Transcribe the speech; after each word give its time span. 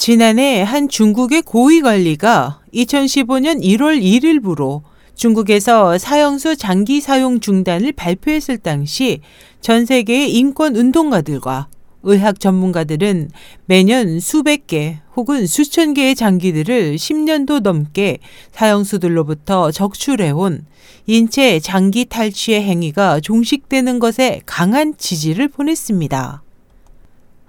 지난해 0.00 0.62
한 0.62 0.88
중국의 0.88 1.42
고위 1.42 1.82
관리가 1.82 2.62
2015년 2.72 3.62
1월 3.62 4.00
1일부로 4.00 4.80
중국에서 5.14 5.98
사형수 5.98 6.56
장기 6.56 7.02
사용 7.02 7.38
중단을 7.38 7.92
발표했을 7.92 8.56
당시 8.56 9.20
전 9.60 9.84
세계의 9.84 10.32
인권 10.32 10.74
운동가들과 10.74 11.68
의학 12.02 12.40
전문가들은 12.40 13.28
매년 13.66 14.20
수백 14.20 14.68
개 14.68 15.00
혹은 15.16 15.46
수천 15.46 15.92
개의 15.92 16.14
장기들을 16.14 16.96
10년도 16.96 17.60
넘게 17.60 18.20
사형수들로부터 18.52 19.70
적출해온 19.70 20.64
인체 21.08 21.60
장기 21.60 22.06
탈취의 22.06 22.62
행위가 22.62 23.20
종식되는 23.20 23.98
것에 23.98 24.40
강한 24.46 24.94
지지를 24.96 25.48
보냈습니다. 25.48 26.42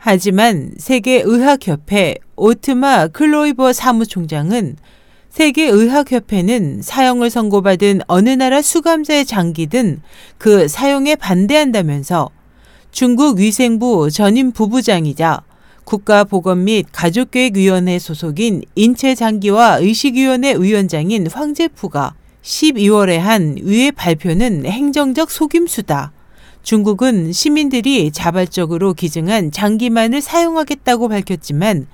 하지만 0.04 0.74
세계의학협회 0.80 2.16
오트마 2.42 3.10
클로이버 3.10 3.72
사무총장은 3.72 4.76
세계의학협회는 5.30 6.82
사형을 6.82 7.30
선고받은 7.30 8.02
어느 8.08 8.30
나라 8.30 8.64
수감자의 8.64 9.26
장기든 9.26 10.02
그 10.40 10.68
사용에 10.68 11.16
반대한다면서 11.16 12.32
중국 12.90 13.38
위생부 13.38 14.10
전임 14.10 14.52
부부장이자 14.52 15.44
국가보건 15.84 16.64
및 16.64 16.88
가족계획위원회 16.92 18.00
소속인 18.00 18.64
인체장기와 18.74 19.78
의식위원회 19.78 20.56
위원장인 20.56 21.28
황제푸가 21.28 22.16
12월에 22.42 23.18
한 23.18 23.56
위의 23.62 23.92
발표는 23.92 24.66
행정적 24.66 25.30
속임수다. 25.30 26.12
중국은 26.64 27.34
시민들이 27.34 28.10
자발적으로 28.12 28.96
기증한 28.96 29.52
장기만을 29.52 30.22
사용하겠다고 30.22 31.08
밝혔지만 31.08 31.86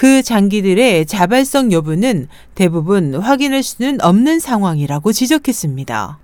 그 0.00 0.22
장기들의 0.22 1.04
자발성 1.04 1.72
여부는 1.72 2.28
대부분 2.54 3.14
확인할 3.14 3.62
수는 3.62 4.00
없는 4.00 4.40
상황이라고 4.40 5.12
지적했습니다. 5.12 6.18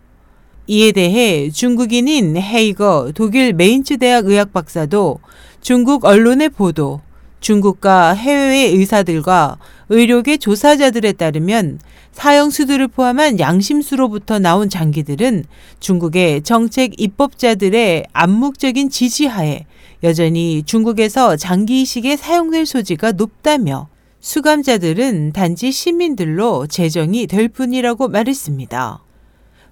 이에 0.66 0.92
대해 0.92 1.50
중국인인 1.50 2.38
헤이거 2.38 3.12
독일 3.14 3.52
메인츠 3.52 3.98
대학 3.98 4.24
의학 4.24 4.54
박사도 4.54 5.18
중국 5.60 6.06
언론의 6.06 6.48
보도, 6.48 7.02
중국과 7.40 8.14
해외의 8.14 8.72
의사들과 8.78 9.58
의료계 9.90 10.38
조사자들에 10.38 11.12
따르면 11.12 11.78
사형수들을 12.12 12.88
포함한 12.88 13.38
양심수로부터 13.38 14.38
나온 14.38 14.70
장기들은 14.70 15.44
중국의 15.80 16.44
정책 16.44 16.98
입법자들의 16.98 18.06
암묵적인 18.14 18.88
지지하에 18.88 19.66
여전히 20.06 20.62
중국에서 20.64 21.34
장기 21.34 21.82
이식에 21.82 22.16
사용될 22.16 22.64
소지가 22.64 23.10
높다며 23.12 23.88
수감자들은 24.20 25.32
단지 25.32 25.72
시민들로 25.72 26.68
제정이 26.68 27.26
될 27.26 27.48
뿐이라고 27.48 28.06
말했습니다. 28.06 29.02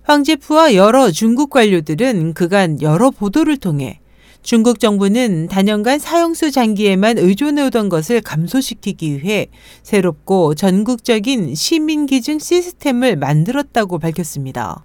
황제프와 0.03 0.75
여러 0.75 1.13
중국 1.13 1.51
관료들은 1.51 2.35
그간 2.35 2.83
여러 2.83 3.13
보도를 3.13 3.59
통해 3.59 4.01
중국 4.43 4.81
정부는 4.81 5.47
단연간 5.47 6.01
사형수 6.01 6.51
장기에만 6.51 7.17
의존해오던 7.19 7.89
것을 7.89 8.21
감소시키기 8.21 9.23
위해 9.23 9.47
새롭고 9.85 10.57
전국적인 10.57 11.55
시민기증 11.55 12.41
시스템을 12.41 13.15
만들었다고 13.17 14.01
밝혔습니다. 14.01 14.85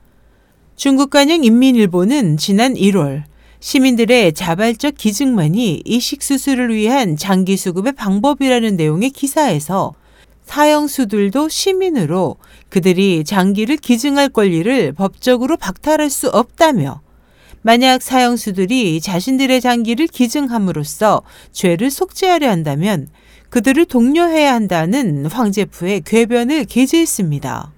중국 0.75 1.09
관영 1.09 1.43
인민일보는 1.43 2.37
지난 2.37 2.75
1월 2.75 3.23
시민들의 3.59 4.33
자발적 4.33 4.95
기증만이 4.97 5.83
이식 5.83 6.23
수술을 6.23 6.73
위한 6.73 7.17
장기 7.17 7.57
수급의 7.57 7.93
방법이라는 7.93 8.77
내용의 8.77 9.09
기사에서 9.09 9.93
사형수들도 10.45 11.49
시민으로 11.49 12.37
그들이 12.69 13.23
장기를 13.23 13.77
기증할 13.77 14.29
권리를 14.29 14.93
법적으로 14.93 15.57
박탈할 15.57 16.09
수 16.09 16.29
없다며 16.29 17.01
만약 17.61 18.01
사형수들이 18.01 19.01
자신들의 19.01 19.59
장기를 19.59 20.07
기증함으로써 20.07 21.21
죄를 21.51 21.91
속죄하려 21.91 22.49
한다면 22.49 23.09
그들을 23.49 23.85
독려해야 23.85 24.53
한다는 24.53 25.25
황제프의 25.25 26.01
궤변을 26.05 26.65
게재했습니다. 26.65 27.73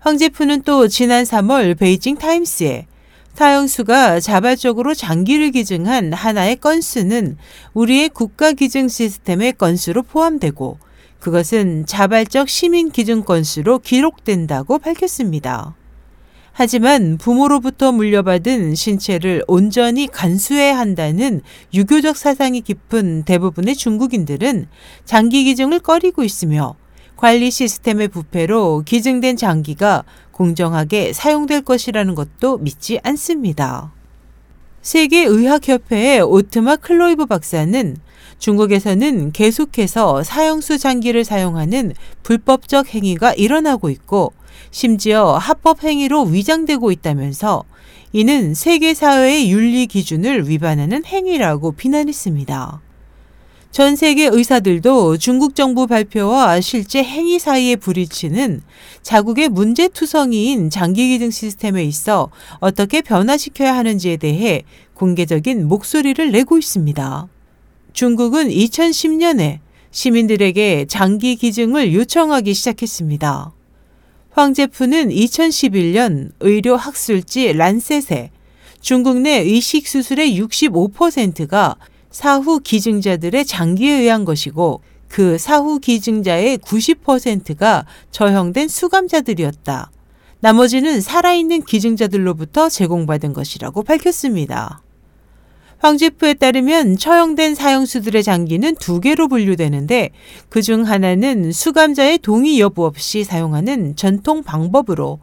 황제프는 0.00 0.62
또 0.62 0.88
지난 0.88 1.24
3월 1.24 1.78
베이징 1.78 2.16
타임스에 2.16 2.86
사형수가 3.34 4.20
자발적으로 4.20 4.94
장기를 4.94 5.52
기증한 5.52 6.12
하나의 6.12 6.56
건수는 6.56 7.38
우리의 7.72 8.10
국가 8.10 8.52
기증 8.52 8.88
시스템의 8.88 9.54
건수로 9.54 10.02
포함되고 10.02 10.78
그것은 11.18 11.86
자발적 11.86 12.48
시민 12.48 12.90
기증 12.90 13.22
건수로 13.22 13.78
기록된다고 13.78 14.78
밝혔습니다. 14.78 15.74
하지만 16.52 17.16
부모로부터 17.16 17.92
물려받은 17.92 18.74
신체를 18.74 19.42
온전히 19.46 20.06
간수해야 20.08 20.78
한다는 20.78 21.40
유교적 21.72 22.18
사상이 22.18 22.60
깊은 22.60 23.22
대부분의 23.22 23.74
중국인들은 23.74 24.66
장기 25.06 25.44
기증을 25.44 25.80
꺼리고 25.80 26.22
있으며 26.22 26.74
관리 27.16 27.50
시스템의 27.50 28.08
부패로 28.08 28.82
기증된 28.84 29.36
장기가 29.36 30.04
공정하게 30.42 31.12
사용될 31.12 31.62
것이라는 31.62 32.16
것도 32.16 32.58
믿지 32.58 32.98
않습니다. 33.04 33.92
세계의학협회의 34.80 36.20
오트마 36.22 36.76
클로이브 36.76 37.26
박사는 37.26 37.96
중국에서는 38.40 39.30
계속해서 39.30 40.24
사형수 40.24 40.78
장기를 40.78 41.22
사용하는 41.22 41.92
불법적 42.24 42.92
행위가 42.92 43.34
일어나고 43.34 43.88
있고 43.90 44.32
심지어 44.72 45.36
합법 45.36 45.84
행위로 45.84 46.24
위장되고 46.24 46.90
있다면서 46.90 47.62
이는 48.12 48.54
세계 48.54 48.94
사회의 48.94 49.48
윤리 49.52 49.86
기준을 49.86 50.48
위반하는 50.48 51.04
행위라고 51.04 51.70
비난했습니다. 51.70 52.81
전 53.72 53.96
세계 53.96 54.26
의사들도 54.26 55.16
중국 55.16 55.54
정부 55.54 55.86
발표와 55.86 56.60
실제 56.60 57.02
행위 57.02 57.38
사이의 57.38 57.76
불일치는 57.76 58.60
자국의 59.00 59.48
문제투성이인 59.48 60.68
장기기증 60.68 61.30
시스템에 61.30 61.82
있어 61.84 62.30
어떻게 62.60 63.00
변화시켜야 63.00 63.74
하는지에 63.74 64.18
대해 64.18 64.64
공개적인 64.92 65.68
목소리를 65.68 66.32
내고 66.32 66.58
있습니다. 66.58 67.28
중국은 67.94 68.50
2010년에 68.50 69.60
시민들에게 69.90 70.84
장기 70.86 71.36
기증을 71.36 71.94
요청하기 71.94 72.52
시작했습니다. 72.52 73.52
황제프는 74.32 75.08
2011년 75.08 76.32
의료 76.40 76.76
학술지 76.76 77.54
란셋에 77.54 78.32
중국 78.82 79.20
내 79.20 79.38
의식 79.38 79.88
수술의 79.88 80.38
65%가 80.38 81.76
사후 82.12 82.60
기증자들의 82.60 83.44
장기에 83.44 84.00
의한 84.00 84.24
것이고 84.24 84.82
그 85.08 85.36
사후 85.38 85.78
기증자의 85.78 86.58
90%가 86.58 87.86
처형된 88.10 88.68
수감자들이었다. 88.68 89.90
나머지는 90.40 91.00
살아있는 91.00 91.62
기증자들로부터 91.62 92.68
제공받은 92.68 93.32
것이라고 93.32 93.82
밝혔습니다. 93.82 94.82
황제프에 95.78 96.34
따르면 96.34 96.96
처형된 96.96 97.54
사형수들의 97.56 98.22
장기는 98.22 98.76
두 98.76 99.00
개로 99.00 99.26
분류되는데 99.26 100.10
그 100.48 100.62
중 100.62 100.86
하나는 100.86 101.50
수감자의 101.50 102.18
동의 102.18 102.60
여부 102.60 102.84
없이 102.86 103.24
사용하는 103.24 103.96
전통 103.96 104.44
방법으로 104.44 105.18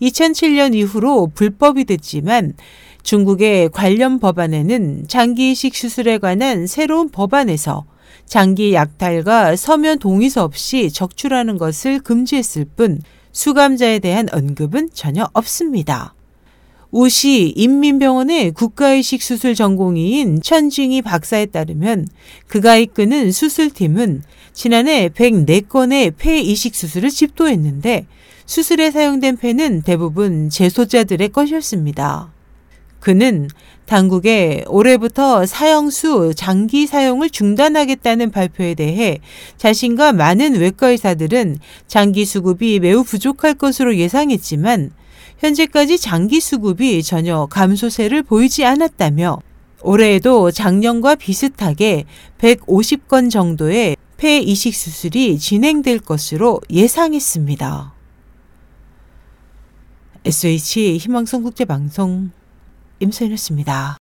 2007년 0.00 0.74
이후로 0.74 1.32
불법이 1.34 1.84
됐지만 1.84 2.54
중국의 3.02 3.70
관련 3.70 4.18
법안에는 4.18 5.04
장기 5.08 5.52
이식 5.52 5.74
수술에 5.74 6.18
관한 6.18 6.66
새로운 6.66 7.08
법안에서 7.08 7.84
장기 8.26 8.74
약탈과 8.74 9.56
서면 9.56 9.98
동의서 9.98 10.44
없이 10.44 10.90
적출하는 10.90 11.58
것을 11.58 12.00
금지했을 12.00 12.66
뿐 12.76 13.00
수감자에 13.32 14.00
대한 14.00 14.28
언급은 14.32 14.90
전혀 14.92 15.28
없습니다. 15.32 16.14
우시 16.90 17.52
인민병원의 17.54 18.52
국가의식 18.52 19.22
수술 19.22 19.54
전공의인 19.54 20.40
천징이 20.40 21.02
박사에 21.02 21.46
따르면 21.46 22.06
그가 22.46 22.76
이끄는 22.76 23.30
수술팀은 23.30 24.22
지난해 24.54 25.10
104건의 25.10 26.14
폐 26.16 26.40
이식 26.40 26.74
수술을 26.74 27.10
집도했는데 27.10 28.06
수술에 28.46 28.90
사용된 28.90 29.36
폐는 29.36 29.82
대부분 29.82 30.48
재소자들의 30.48 31.28
것이었습니다. 31.28 32.32
그는 33.00 33.48
당국에 33.86 34.64
올해부터 34.66 35.46
사형수 35.46 36.34
장기 36.36 36.86
사용을 36.86 37.30
중단하겠다는 37.30 38.30
발표에 38.30 38.74
대해 38.74 39.18
자신과 39.56 40.12
많은 40.12 40.56
외과 40.56 40.88
의사들은 40.88 41.58
장기 41.86 42.24
수급이 42.24 42.80
매우 42.80 43.02
부족할 43.02 43.54
것으로 43.54 43.96
예상했지만 43.96 44.90
현재까지 45.38 45.98
장기 45.98 46.40
수급이 46.40 47.02
전혀 47.02 47.46
감소세를 47.46 48.22
보이지 48.24 48.64
않았다며 48.64 49.38
올해에도 49.82 50.50
작년과 50.50 51.14
비슷하게 51.14 52.04
150건 52.38 53.30
정도의 53.30 53.96
폐 54.16 54.38
이식 54.38 54.74
수술이 54.74 55.38
진행될 55.38 56.00
것으로 56.00 56.60
예상했습니다. 56.68 57.94
SH 60.24 60.98
희망성 60.98 61.42
국제방송 61.44 62.32
임소연이었습니다. 63.00 63.97